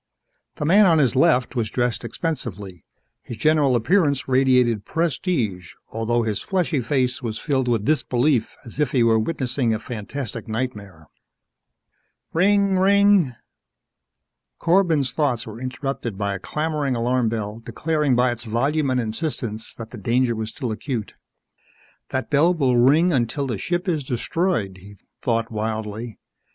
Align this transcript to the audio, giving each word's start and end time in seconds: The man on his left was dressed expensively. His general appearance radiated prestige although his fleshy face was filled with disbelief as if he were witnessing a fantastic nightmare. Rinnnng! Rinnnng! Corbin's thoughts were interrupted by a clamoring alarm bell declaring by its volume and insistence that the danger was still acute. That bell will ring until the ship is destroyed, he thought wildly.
The 0.55 0.65
man 0.65 0.87
on 0.87 0.97
his 0.97 1.15
left 1.15 1.55
was 1.55 1.69
dressed 1.69 2.03
expensively. 2.03 2.83
His 3.21 3.37
general 3.37 3.75
appearance 3.75 4.27
radiated 4.27 4.83
prestige 4.83 5.75
although 5.89 6.23
his 6.23 6.41
fleshy 6.41 6.81
face 6.81 7.21
was 7.21 7.37
filled 7.37 7.67
with 7.67 7.85
disbelief 7.85 8.55
as 8.65 8.79
if 8.79 8.93
he 8.93 9.03
were 9.03 9.19
witnessing 9.19 9.75
a 9.75 9.77
fantastic 9.77 10.47
nightmare. 10.47 11.05
Rinnnng! 12.33 12.79
Rinnnng! 12.79 13.35
Corbin's 14.57 15.11
thoughts 15.11 15.45
were 15.45 15.61
interrupted 15.61 16.17
by 16.17 16.33
a 16.33 16.39
clamoring 16.39 16.95
alarm 16.95 17.29
bell 17.29 17.59
declaring 17.59 18.15
by 18.15 18.31
its 18.31 18.43
volume 18.43 18.89
and 18.89 18.99
insistence 18.99 19.75
that 19.75 19.91
the 19.91 19.99
danger 19.99 20.35
was 20.35 20.49
still 20.49 20.71
acute. 20.71 21.13
That 22.09 22.31
bell 22.31 22.55
will 22.55 22.75
ring 22.75 23.13
until 23.13 23.45
the 23.45 23.59
ship 23.59 23.87
is 23.87 24.03
destroyed, 24.03 24.77
he 24.77 24.97
thought 25.21 25.51
wildly. 25.51 26.17